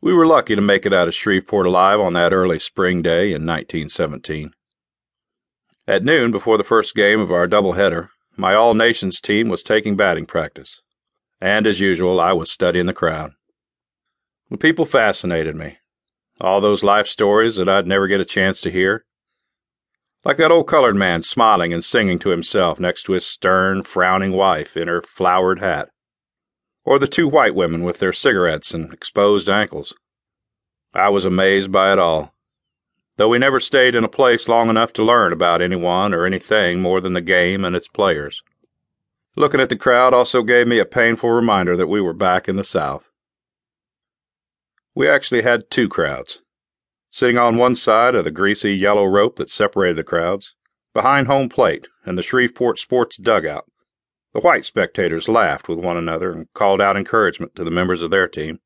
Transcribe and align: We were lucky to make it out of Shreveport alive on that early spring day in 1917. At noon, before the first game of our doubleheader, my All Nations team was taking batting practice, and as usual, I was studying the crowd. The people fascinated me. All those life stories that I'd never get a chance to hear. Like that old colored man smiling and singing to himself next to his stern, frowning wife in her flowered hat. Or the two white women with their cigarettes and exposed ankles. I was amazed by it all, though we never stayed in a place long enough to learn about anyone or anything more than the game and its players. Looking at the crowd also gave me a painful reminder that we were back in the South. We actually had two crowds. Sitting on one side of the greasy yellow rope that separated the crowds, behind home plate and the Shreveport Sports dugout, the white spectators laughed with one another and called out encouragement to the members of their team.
We 0.00 0.12
were 0.12 0.26
lucky 0.26 0.54
to 0.54 0.60
make 0.60 0.84
it 0.84 0.92
out 0.92 1.08
of 1.08 1.14
Shreveport 1.14 1.66
alive 1.66 2.00
on 2.00 2.12
that 2.12 2.32
early 2.32 2.58
spring 2.58 3.02
day 3.02 3.28
in 3.28 3.46
1917. 3.46 4.50
At 5.86 6.04
noon, 6.04 6.30
before 6.30 6.58
the 6.58 6.64
first 6.64 6.94
game 6.94 7.20
of 7.20 7.30
our 7.30 7.46
doubleheader, 7.46 8.08
my 8.36 8.54
All 8.54 8.74
Nations 8.74 9.20
team 9.20 9.48
was 9.48 9.62
taking 9.62 9.96
batting 9.96 10.26
practice, 10.26 10.80
and 11.40 11.66
as 11.66 11.80
usual, 11.80 12.20
I 12.20 12.32
was 12.32 12.50
studying 12.50 12.86
the 12.86 12.92
crowd. 12.92 13.32
The 14.50 14.58
people 14.58 14.86
fascinated 14.86 15.56
me. 15.56 15.78
All 16.40 16.60
those 16.60 16.82
life 16.82 17.06
stories 17.06 17.56
that 17.56 17.68
I'd 17.68 17.86
never 17.86 18.06
get 18.06 18.20
a 18.20 18.24
chance 18.24 18.60
to 18.62 18.70
hear. 18.70 19.04
Like 20.24 20.38
that 20.38 20.50
old 20.50 20.66
colored 20.66 20.96
man 20.96 21.22
smiling 21.22 21.72
and 21.72 21.84
singing 21.84 22.18
to 22.20 22.30
himself 22.30 22.80
next 22.80 23.04
to 23.04 23.12
his 23.12 23.26
stern, 23.26 23.82
frowning 23.82 24.32
wife 24.32 24.76
in 24.76 24.88
her 24.88 25.02
flowered 25.02 25.60
hat. 25.60 25.90
Or 26.84 26.98
the 26.98 27.06
two 27.06 27.28
white 27.28 27.54
women 27.54 27.82
with 27.82 27.98
their 27.98 28.12
cigarettes 28.12 28.74
and 28.74 28.92
exposed 28.92 29.48
ankles. 29.48 29.94
I 30.92 31.08
was 31.08 31.24
amazed 31.24 31.72
by 31.72 31.92
it 31.92 31.98
all, 31.98 32.34
though 33.16 33.28
we 33.28 33.38
never 33.38 33.58
stayed 33.60 33.94
in 33.94 34.04
a 34.04 34.08
place 34.08 34.48
long 34.48 34.68
enough 34.68 34.92
to 34.94 35.02
learn 35.02 35.32
about 35.32 35.62
anyone 35.62 36.12
or 36.12 36.26
anything 36.26 36.80
more 36.80 37.00
than 37.00 37.14
the 37.14 37.20
game 37.20 37.64
and 37.64 37.74
its 37.74 37.88
players. 37.88 38.42
Looking 39.36 39.60
at 39.60 39.68
the 39.68 39.76
crowd 39.76 40.14
also 40.14 40.42
gave 40.42 40.68
me 40.68 40.78
a 40.78 40.84
painful 40.84 41.30
reminder 41.30 41.76
that 41.76 41.88
we 41.88 42.00
were 42.00 42.12
back 42.12 42.48
in 42.48 42.56
the 42.56 42.64
South. 42.64 43.10
We 44.94 45.08
actually 45.08 45.42
had 45.42 45.70
two 45.70 45.88
crowds. 45.88 46.40
Sitting 47.10 47.38
on 47.38 47.56
one 47.56 47.74
side 47.74 48.14
of 48.14 48.24
the 48.24 48.30
greasy 48.30 48.74
yellow 48.74 49.04
rope 49.04 49.36
that 49.36 49.50
separated 49.50 49.96
the 49.96 50.04
crowds, 50.04 50.54
behind 50.92 51.26
home 51.26 51.48
plate 51.48 51.88
and 52.04 52.16
the 52.16 52.22
Shreveport 52.22 52.78
Sports 52.78 53.16
dugout, 53.16 53.64
the 54.34 54.40
white 54.40 54.64
spectators 54.64 55.28
laughed 55.28 55.68
with 55.68 55.78
one 55.78 55.96
another 55.96 56.32
and 56.32 56.52
called 56.54 56.80
out 56.80 56.96
encouragement 56.96 57.54
to 57.54 57.64
the 57.64 57.70
members 57.70 58.02
of 58.02 58.10
their 58.10 58.28
team. 58.28 58.58